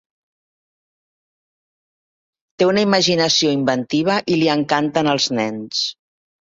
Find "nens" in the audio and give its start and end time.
5.41-5.89